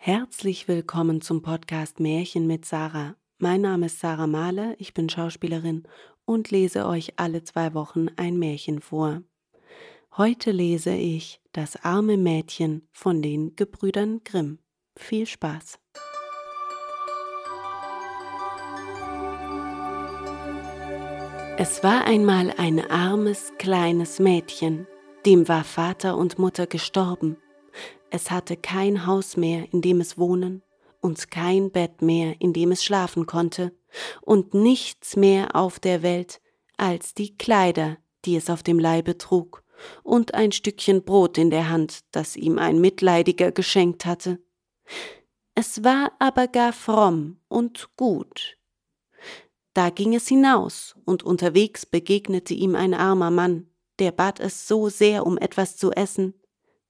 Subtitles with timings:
[0.00, 3.16] Herzlich willkommen zum Podcast Märchen mit Sarah.
[3.38, 5.88] Mein Name ist Sarah Mahler, ich bin Schauspielerin
[6.24, 9.22] und lese euch alle zwei Wochen ein Märchen vor.
[10.16, 14.60] Heute lese ich Das arme Mädchen von den Gebrüdern Grimm.
[14.96, 15.80] Viel Spaß!
[21.58, 24.86] Es war einmal ein armes kleines Mädchen,
[25.26, 27.36] dem war Vater und Mutter gestorben
[28.10, 30.62] es hatte kein Haus mehr, in dem es wohnen,
[31.00, 33.72] und kein Bett mehr, in dem es schlafen konnte,
[34.20, 36.40] und nichts mehr auf der Welt
[36.76, 39.62] als die Kleider, die es auf dem Leibe trug,
[40.02, 44.38] und ein Stückchen Brot in der Hand, das ihm ein Mitleidiger geschenkt hatte.
[45.54, 48.56] Es war aber gar fromm und gut.
[49.74, 53.68] Da ging es hinaus, und unterwegs begegnete ihm ein armer Mann,
[53.98, 56.34] der bat es so sehr um etwas zu essen,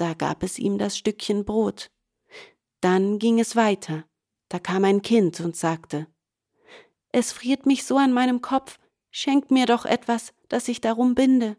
[0.00, 1.90] da gab es ihm das Stückchen Brot.
[2.80, 4.04] Dann ging es weiter,
[4.48, 6.06] da kam ein Kind und sagte
[7.12, 8.78] Es friert mich so an meinem Kopf,
[9.10, 11.56] schenk mir doch etwas, dass ich darum binde.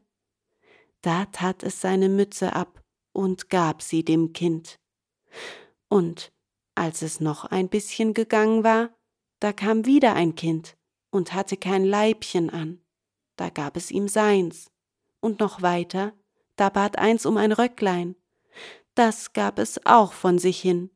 [1.02, 2.81] Da tat es seine Mütze ab
[3.14, 4.80] und gab sie dem Kind.
[5.88, 6.31] Und
[6.73, 8.89] als es noch ein bisschen gegangen war,
[9.39, 10.78] da kam wieder ein Kind
[11.12, 12.81] und hatte kein Leibchen an,
[13.36, 14.72] da gab es ihm seins,
[15.19, 16.14] und noch weiter,
[16.56, 18.16] da bat eins um ein Röcklein,
[18.95, 20.89] das gab es auch von sich hin.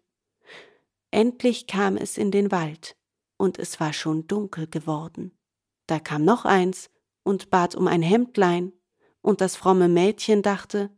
[1.11, 2.97] Endlich kam es in den Wald,
[3.37, 5.37] und es war schon dunkel geworden.
[5.87, 6.89] Da kam noch eins
[7.23, 8.73] und bat um ein Hemdlein,
[9.21, 10.91] und das fromme Mädchen dachte,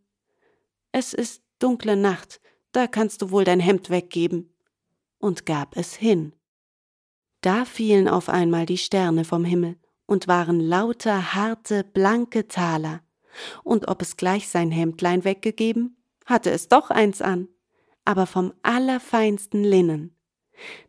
[0.92, 2.42] es ist dunkle Nacht,
[2.72, 4.54] da kannst du wohl dein Hemd weggeben,
[5.20, 6.34] und gab es hin.
[7.42, 13.02] Da fielen auf einmal die Sterne vom Himmel und waren lauter harte, blanke Taler,
[13.64, 15.97] und ob es gleich sein Hemdlein weggegeben,
[16.28, 17.48] hatte es doch eins an,
[18.06, 20.16] aber vom allerfeinsten Linnen.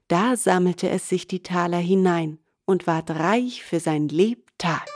[0.08, 4.86] Da sammelte es sich die Taler hinein und ward reich für sein Lebtag.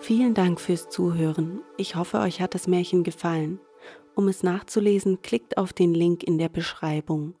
[0.00, 1.62] Vielen Dank fürs Zuhören.
[1.78, 3.58] Ich hoffe, euch hat das Märchen gefallen.
[4.14, 7.34] Um es nachzulesen, klickt auf den Link in der Beschreibung.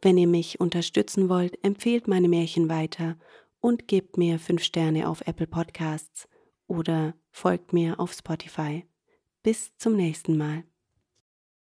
[0.00, 3.16] Wenn ihr mich unterstützen wollt, empfehlt meine Märchen weiter
[3.60, 6.28] und gebt mir 5 Sterne auf Apple Podcasts
[6.66, 8.86] oder folgt mir auf Spotify.
[9.42, 10.64] Bis zum nächsten Mal.